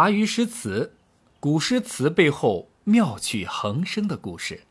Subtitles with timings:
[0.00, 0.94] 茶余诗词，
[1.40, 4.62] 古诗词背后妙趣横生的故事。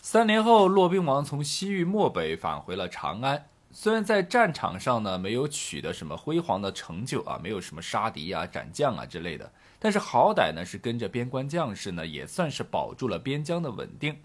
[0.00, 3.46] 三年后，骆宾王从西域漠北返回了长安。
[3.70, 14.20] 虽然在战场上呢没有取得什么辉煌的成就啊，没有什么杀敌啊、斩将啊之类的，但是好歹呢是跟着边关将士呢，也算是保住了边疆的稳定。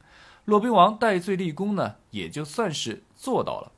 [0.45, 3.73] 骆宾王戴罪立功呢，也就算是做到了。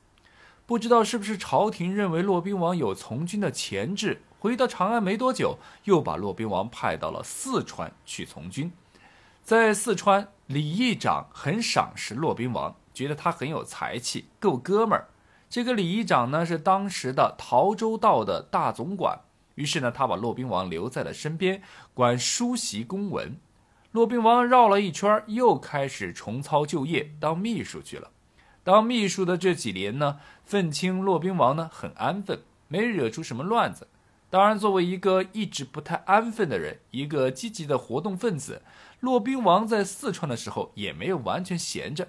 [0.72, 8.72] 不知道是不是朝廷认为骆宾王有从军的潜质，回到长安没多久，又把骆宾王派到了四川去从军。
[9.44, 15.10] 在四川，李义长很赏识骆宾王，觉得他很有才气，够哥们儿。
[15.50, 19.20] 这个李义长呢，是当时的陶州道的大总管。
[19.56, 21.62] 于是呢，他把骆宾王留在了身边，
[21.94, 23.36] 管书习公文。
[23.92, 28.10] 骆宾王绕了一圈，又开始重操旧业，当秘书去了。
[28.64, 33.88] 当秘书的这几年呢，愤青骆宾王呢很安分，没惹出什么乱子。
[34.30, 38.62] 当然，作为一个一直不太安分的人，一个积极的活动分子，
[39.02, 42.08] 骆宾王在四川的时候也没有完全闲着。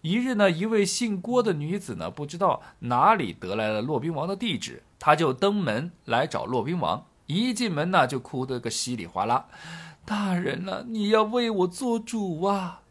[0.00, 7.06] 一日呢，一位姓郭的女子呢，不知道哪里得来了骆宾王的地址，她就登门来找骆宾王。
[7.26, 9.46] 一进门呢，就哭得个稀里哗啦
[10.04, 12.82] ：“大人呢，你要为我做主啊！”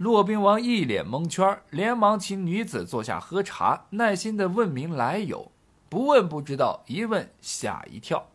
[0.00, 5.52] 骆宾王一脸蒙圈，连忙请女子坐下喝茶，耐心地问明来由。
[5.90, 8.26] 不问不知道，一问吓一跳。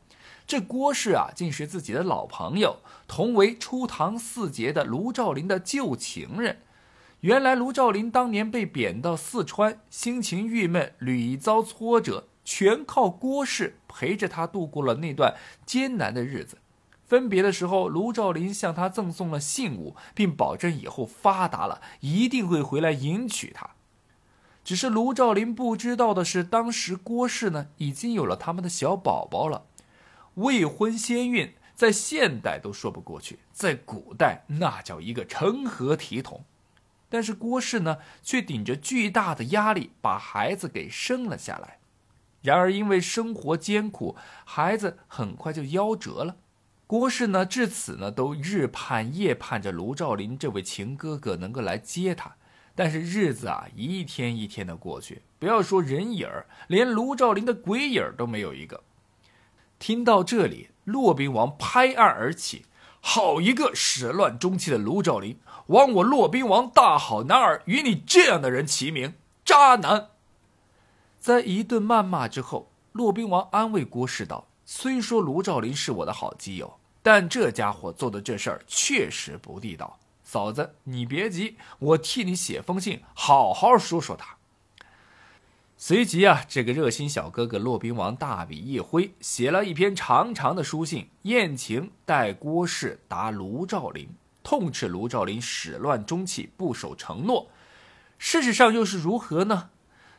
[0.45, 6.59] 这郭氏啊，竟是自己的老朋友，同为初唐四杰的卢照邻的旧情人。
[7.22, 15.33] 原来卢照邻当年被贬到四川，心情郁闷，屡遭挫折，全靠郭氏陪着他度过了那段
[15.66, 16.59] 艰难的日子。
[17.05, 23.71] 分别的时候，卢照邻向他赠送了信物，并保证以后发达了一定会回来迎娶她。
[24.63, 29.65] 只是卢照邻不知道的是，当时郭氏呢已经有了他们的小宝宝了。
[30.35, 36.44] 未婚先孕，在现代都说不过去，在古代那叫一个成何体统。
[37.07, 41.77] 但是郭氏呢，却顶着巨大的压力把孩子给生了下来。
[42.41, 46.38] 然而因为生活艰苦，孩子很快就夭折了。
[46.88, 52.35] 郭氏呢，至此呢，都日盼夜盼着卢照邻这位情哥哥能够来接他。
[52.75, 58.84] 但是日子啊，一天一天的过去，不要说人影儿，连卢照邻的鬼影儿都没有一个。
[59.79, 62.66] 听到这里，骆宾王拍案而起。
[63.00, 65.38] 好一个始乱终弃的卢照邻，
[65.68, 69.13] 枉我骆宾王大好男儿与你这样的人齐名，
[69.44, 70.09] 渣男！
[71.19, 79.99] 在一顿谩骂之后，骆宾王安慰郭氏道：“虽说卢照林是我的好基友，但这家伙做的这事儿确实不地道。
[80.23, 84.37] 嫂子，你别急，我替你写封信，好好说说他。”
[85.77, 94.09] 随即啊，这个热心小哥哥骆宾王大笔一挥，写了一篇长长的书信，宴请代郭氏答卢照林，
[94.41, 97.49] 痛斥卢照林始乱终弃，不守承诺。
[98.17, 99.69] 事实上又是如何呢？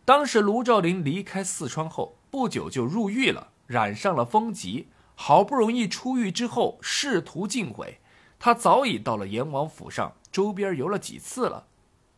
[0.04, 4.88] 当时卢照林离开四川后不久就入狱了，染上了风疾。
[5.18, 8.00] 好不容易出狱之后，仕途尽毁，
[8.38, 11.68] 他早已到了阎王府上，周边游了几次了。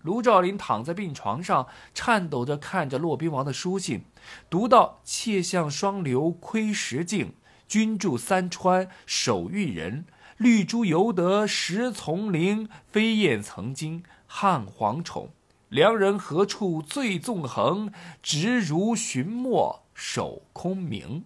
[0.03, 4.03] 卢照邻躺在病床上，颤抖着看着骆宾王的书信，
[4.51, 7.35] 读到“妾向双流窥石镜，
[7.69, 10.05] 君住三川守玉人。
[10.37, 15.31] 绿珠犹得食丛林，飞燕曾经汉皇宠。
[15.69, 17.93] 良人何处最纵横？
[18.23, 21.25] 直如寻墨守空明。”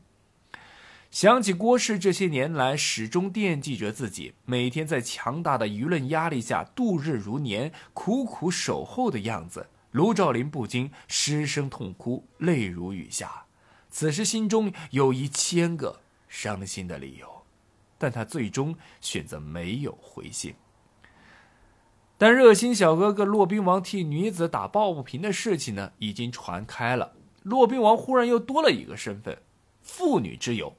[1.12, 13.45] 想起郭氏这些年来始终惦记着自己，每天在强大的舆论压力下度日如年、苦苦守候的样子，卢照林不禁失声痛哭，泪如雨下。
[13.91, 16.00] 此时心中有一千个
[16.31, 17.29] 伤心的理由，
[17.99, 20.55] 但他最终选择没有回信。
[22.17, 27.12] 但热心小哥哥骆宾王替女子打抱不平的事情呢，已经传开了。
[27.43, 29.37] 骆宾王忽然又多了一个身份——
[29.82, 30.75] 妇女之友。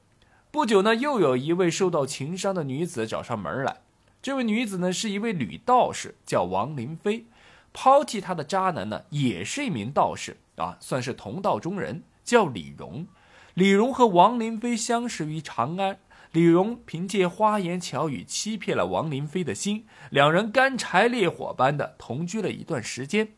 [0.54, 3.78] 不久呢，又有一位受到情伤的女子找上门来。
[4.22, 7.26] 这位女子呢，是一位女道士，叫王林飞。
[7.72, 13.08] 抛弃她的渣男呢，也是一名道士啊，算是同道中人，叫李荣。
[13.54, 15.98] 李荣和王林飞相识于长安，
[16.30, 23.30] 李荣凭借花言巧语欺骗了王林飞的心，两人干柴烈火般的同居了一段时间。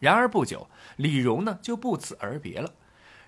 [0.00, 0.66] 然而不久，
[0.96, 2.72] 李荣呢就不辞而别了。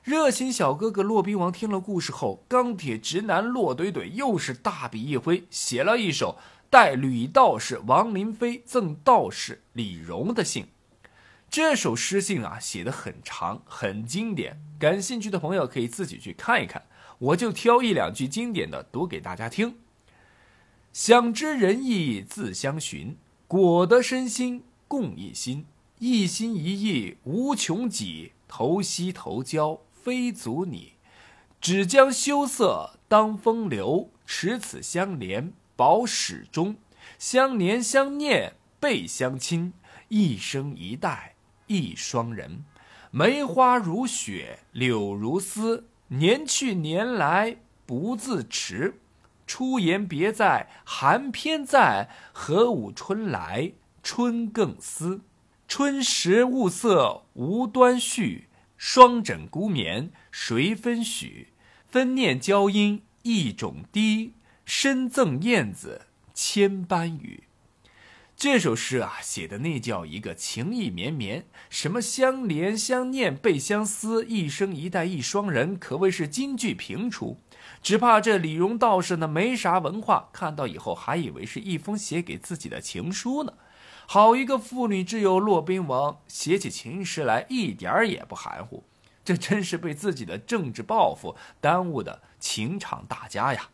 [0.07, 6.37] 热心小哥哥骆宾王听了故事后，钢铁直男骆怼怼又是大笔一挥，写了一首
[6.71, 10.69] 代吕道士王林飞赠道士李荣的信。
[11.51, 16.85] 这首诗信啊写的很长，很经典，感兴趣的朋友可以自己去看一看。
[17.19, 19.79] 我就挑一两句经典的读给大家听。
[20.93, 23.17] 想知人意自相寻，
[23.49, 25.67] 果得身心共一心。
[25.99, 30.93] 一心一意无穷己，投西投交非足你。
[31.61, 36.77] 只将羞涩当风流，持此相连保始终。
[37.19, 39.73] 相连相念倍相亲，
[40.07, 41.35] 一生一代
[41.67, 42.65] 一双人。
[43.11, 45.89] 梅花如雪，柳如丝。
[46.09, 49.01] 年去年来不自持，
[49.45, 52.09] 出言别在，寒偏在。
[52.33, 53.73] 何舞春来
[54.05, 55.23] 春更思？
[55.67, 58.49] 春时物色无端绪，
[58.89, 61.49] 双枕孤眠谁分许？
[61.89, 64.35] 分念娇音一种低，
[64.65, 66.03] 深赠燕子
[66.33, 67.43] 千般语。
[68.37, 77.41] 这首诗啊，写的那叫一个情意绵绵，什么相怜相念倍相思，一生一代一双人，可谓是金句频出。
[77.83, 83.55] 只怕这李荣道士呢，没啥文化，看到以后还以为是一封写给自己的情书呢。
[84.07, 88.85] 好一个妇女之友骆宾王，写起情诗来一点儿也不含糊，
[89.25, 93.69] 这真是被自己的政治抱负耽误的情场大家呀！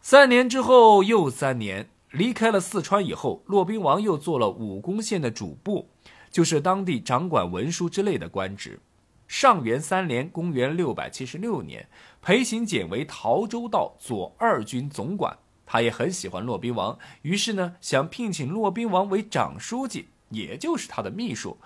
[0.00, 1.88] 三年之后又三年。
[2.10, 5.88] 离开了四川以后，骆宾王又做了武功县的主簿，
[6.30, 8.78] 就是当地掌管文书之类的官职。
[9.26, 11.88] 上元三年（公元676年），
[12.20, 15.38] 裴行俭为陶州道左二军总管，
[15.72, 21.56] 他也很喜欢骆宾王，于是呢，想聘请骆宾王为长书记，也就是他的秘书。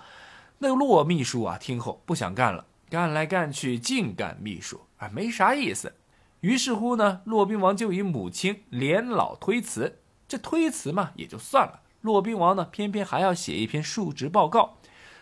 [0.58, 5.92] 那骆秘书啊，听后不想干了，干来干去净干秘书啊，没啥意思。
[6.38, 9.98] 于是乎呢，骆宾王就与母亲连老推辞。
[10.28, 14.76] 这推辞嘛也就算了，骆宾王呢偏偏还要写一篇述职报告，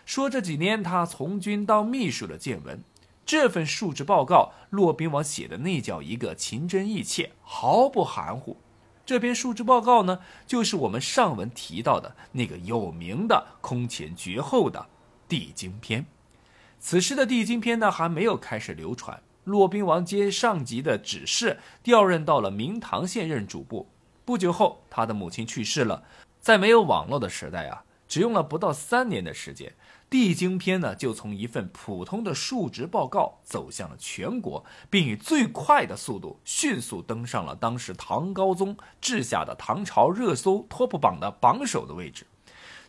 [0.05, 2.85] 说这几年他从军当秘书的见闻。
[3.25, 8.59] 这份述职报告，骆宾王写的那叫一个情真意切，毫不含糊。
[9.07, 14.81] 这篇述职报告呢，就是我们上文提到的那个有名的空前绝后的
[15.29, 16.03] 《地经篇》。
[16.81, 23.87] 此时的《地经篇》呢还没有开始流传，骆宾王接上级的指示，调任到了明堂县任主簿。
[24.25, 26.03] 不久后，他的母亲去世了。
[26.41, 29.69] 在没有网络的时代啊，只用了不到三年的时间，
[30.15, 42.25] 《地经篇》呢就从一份普通的述职报告走向了全国，并以最快的速度迅速登上了当时唐高宗治下的唐朝热搜 TOP 榜的榜首的位置。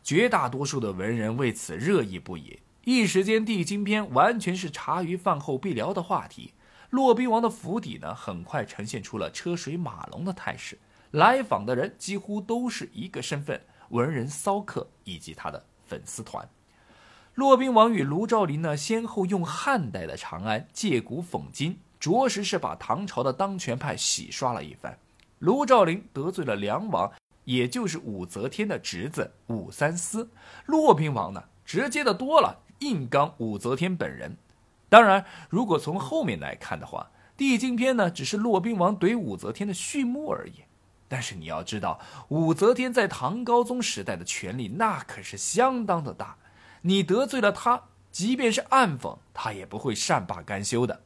[0.03, 2.59] 绝大多数的文人为此热议不已。
[2.83, 6.53] 一时间，《地经篇》完全是茶余饭后必聊的话题。
[6.91, 10.77] 骆宾王的府邸呢，很快呈现出了车水马龙的态势。
[11.09, 16.47] 来访的人几乎都是一个身份：文人骚客以及他的粉丝团。
[17.35, 24.97] 骆宾王与卢照邻呢，先后用汉代的长安借古讽今，着实是把唐朝的当权派洗刷了一番。
[25.39, 27.11] 卢照邻得罪了梁王，
[27.43, 30.29] 也就是武则天的侄子武三思；
[30.65, 34.37] 骆宾王呢，直接的多了，硬刚武则天本人。
[34.87, 40.63] 当然，如果从后面来看的话，《地经篇》呢，只是骆宾王怼武则天的序幕而已。
[41.09, 41.99] 但是你要知道，
[42.29, 46.37] 武则天在唐高宗时代的权力那可是相当的大，
[46.87, 51.01] 你得罪了他，即便是暗讽，他也不会善罢甘休的。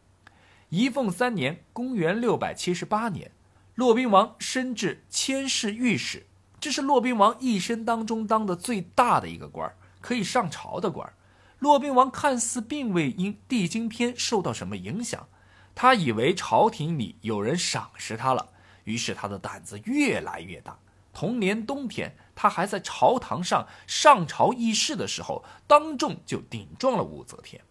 [0.67, 3.31] 仪凤三年（公元678年），
[3.75, 6.25] 骆宾王升至千世御史，
[6.59, 11.13] 这是骆宾王一生当中当的最大的一个官儿可以上朝的官儿
[11.59, 15.29] 骆宾王看似并未因《地经篇》受到什么影响，
[15.73, 18.49] 他以为朝廷里有人赏识他了。
[18.83, 20.77] 于是他的胆子越来越大。
[21.19, 27.61] 同年冬天，他还在朝堂上上朝议事的时候，当众就顶撞了武则天。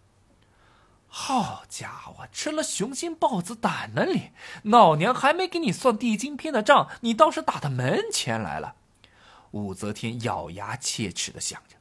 [1.06, 4.32] 好家伙，吃了雄心豹子胆呢你！
[4.64, 8.74] 老娘还没给你算地精篇的账，你倒是打到门前来了。
[9.52, 11.76] 武则天咬牙切齿的想着。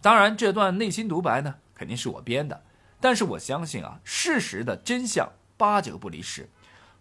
[0.00, 2.64] 当然，这段内心独白呢，肯定是我编的。
[3.02, 6.48] 但是我相信啊，事实的真相八九不离十。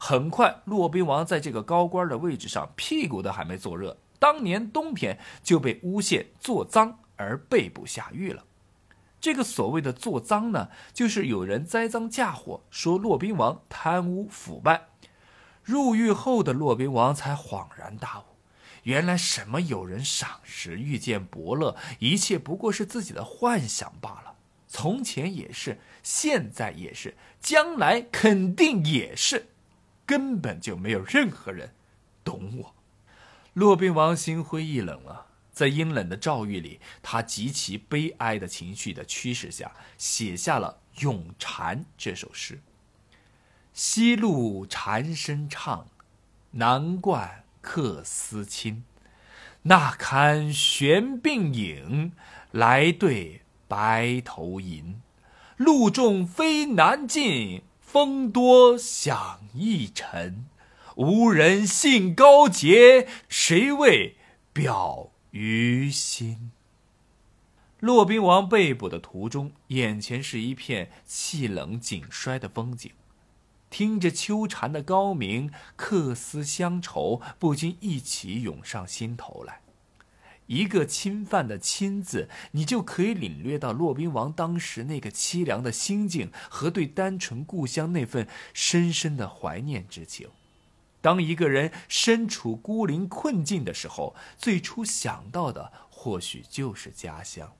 [0.03, 8.43] 很快，骆宾王在这个高官的位置上，屁股都还没坐热，当年冬天就被诬陷做赃而被捕下狱了。
[9.19, 14.87] 这个所谓的做赃呢，就是有人栽赃嫁祸，说骆宾王贪污腐败。
[15.61, 18.23] 入狱后的骆宾王才恍然大悟，
[18.81, 24.33] 原来什么有人赏识、遇见伯乐，一切不过是自己的幻想罢了。
[24.67, 29.49] 从前也是，现在也是，将来肯定也是。
[30.11, 31.73] 根本就没有任何人
[32.21, 32.75] 懂我。
[33.53, 42.59] 骆宾王心灰意冷了，在阴冷的诏狱里，他极其悲哀的情绪的驱使下，写下了《咏蝉》这首诗
[43.71, 45.87] ：“西路蝉声唱，
[46.51, 48.83] 南冠客思亲。
[49.61, 52.11] 那堪悬鬓影，
[52.51, 55.01] 来对白头吟。
[55.55, 60.45] 路重飞难进，风多响易沉。
[60.95, 64.15] 无人信高洁，谁为
[64.53, 66.51] 表？”于心。
[67.81, 72.91] 骆宾王被捕的途中，眼前是一片气冷景衰的风景，
[73.69, 79.60] 听着秋蝉的高鸣，客思乡愁不禁一起涌上心头来。
[80.51, 90.27] 一个侵犯的“侵”字，你就可以领略到骆宾王当时那个凄凉的心境和对单纯故乡那份深深的怀念之情。
[90.99, 97.53] 当一个人身处孤零困境的时候，最初想到的或许就是家乡，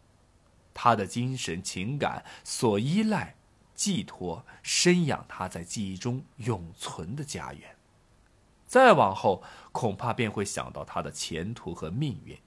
[0.74, 3.38] 他的精神情感所依赖、
[3.74, 7.78] 寄托、生养他在记忆中永存的家园。
[8.68, 12.38] 再往后，恐怕便会想到他的前途和命运。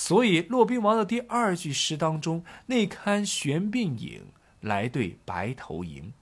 [0.00, 4.28] 所以，骆宾王的第二句诗当中那堪玄鬓影，
[4.60, 6.12] 来对白头吟。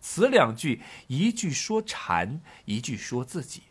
[0.00, 3.64] 此两句，一句说蝉，一句说自己。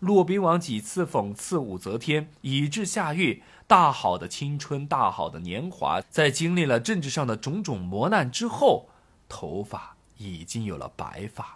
[0.00, 3.44] 骆宾王几次讽刺武则天，以致下狱。
[3.68, 8.88] 大好的青春，大好的年华，在经历了政治上的种种磨难之后，
[9.28, 11.55] 头发已经有了白发。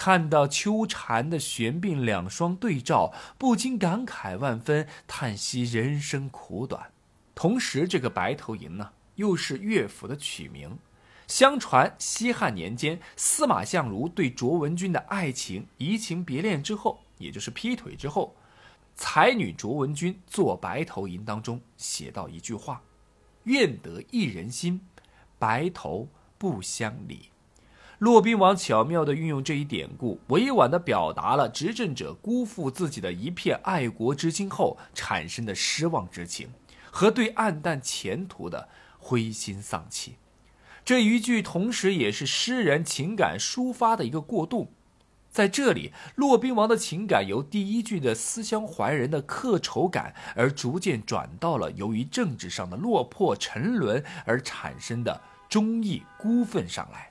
[0.00, 6.90] 看到秋蝉的悬鬓两双对照，不禁感慨万分，叹息人生苦短。
[7.34, 10.78] 同时，这个白头吟呢，又是乐府的曲名。
[11.26, 18.34] 相传西汉年间，司马相如对卓文君的爱情移情别恋之后，也就是劈腿之后，
[18.94, 22.82] 才女卓文君作《白头吟》当中写到一句话
[23.44, 24.80] ：“愿得一人心，
[25.38, 27.20] 白头不相离。”
[28.00, 36.48] 骆宾王巧妙地运用这一典故，委婉地表达了执政者辜负自己的一片爱国之心后产生的失望之情，
[36.90, 40.16] 和对暗淡前途的灰心丧气。
[40.82, 44.72] 这一句同时也是诗人情感抒发的一个过渡，
[45.30, 57.09] 在这里，骆宾王的情感由第一句的思乡怀人的客愁感，而逐渐转到了由于政治上的落魄沉沦而产生的忠义孤愤上来。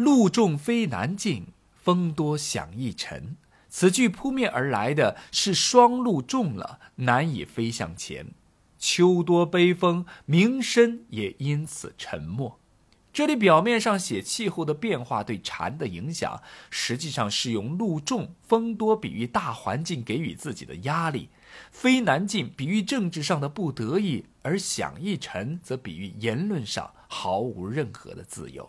[0.00, 3.36] 路重飞难进，风多响易沉。
[3.68, 8.28] 此句扑面而来的是霜露重了，难以飞向前；
[8.78, 12.58] 秋多悲风，鸣声也因此沉默。
[13.12, 21.28] 这里表面上写气候的变化对蝉的影响，实际上是用露重风多比喻大环境给予自己的压力，
[21.70, 28.66] 非难进比喻政治上的不得已，而响易沉则比喻言论上毫无任何的自由。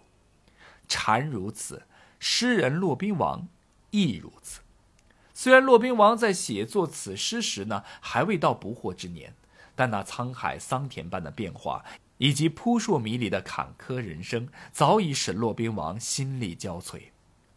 [0.92, 1.84] 蝉如此，
[2.20, 3.48] 诗人骆宾王
[3.92, 4.60] 亦如此。
[5.34, 9.34] 虽然骆宾王在写作此诗时呢，还未到不惑之年，
[9.74, 11.86] 但那沧海桑田般的变化。
[12.18, 17.02] 以及扑朔迷离的坎坷人生，早已使骆宾王心力交瘁。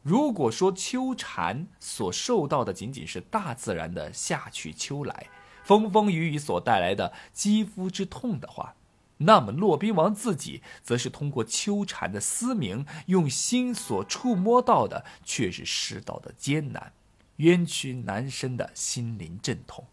[0.02, 5.26] 如果说秋蝉所受到的仅仅是大自然的夏去秋来、
[5.64, 8.74] 风风雨雨所带来的肌肤之痛的话，
[9.18, 16.92] 那么骆宾王自己则是通过秋蝉的嘶鸣，用心所触摸到的却是世道的艰难、
[17.36, 19.86] 冤屈难伸的心灵阵痛。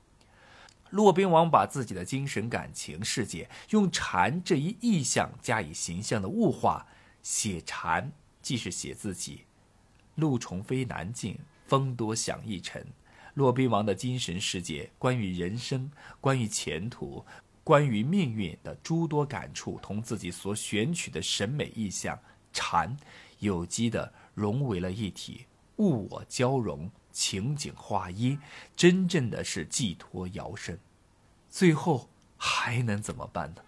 [0.89, 6.85] 骆宾王把自己的精神感情世界用蝉这一意象加以形象的物化，
[7.23, 8.11] 写蝉
[8.41, 9.45] 既是写自己，
[10.15, 12.85] 路重飞难进，风多响易沉。
[13.35, 17.25] 骆宾王的精神世界，关于人生、关于前途、
[17.63, 22.19] 关于命运的诸多感触，同自己所选取的审美意象
[22.51, 22.95] 禅，
[23.39, 25.45] 有机的融为了一体，
[25.77, 26.89] 物我交融。
[27.13, 28.39] 情景化一，
[28.73, 30.79] 真正的是寄托摇身，
[31.49, 33.61] 最后还能怎么办呢？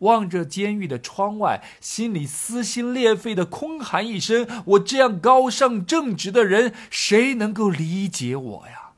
[0.00, 4.44] 望着监狱的窗外，心里撕心裂肺的空喊一声
[4.74, 8.90] ：“我这样高尚正直的人，谁能够理解我呀？”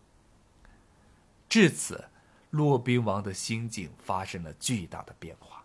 [1.50, 2.06] 至此，
[2.52, 5.64] 骆宾王的心境发生了巨大的变化。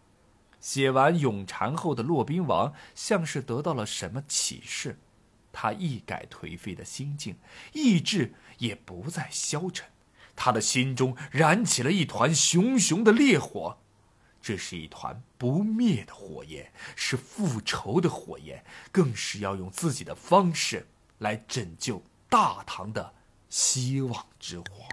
[0.62, 4.98] 写完《咏蝉》后的骆宾王，像是得到了什么启示。
[5.52, 7.38] 他一改颓废的心境，
[7.74, 9.86] 意志也不再消沉，
[10.36, 13.78] 他的心中燃起了一团熊熊的烈火，
[14.42, 23.14] 这是一团不灭的火焰，是复仇的火焰，更是要用自己的方式来拯救大唐的
[23.50, 24.88] 希望之火。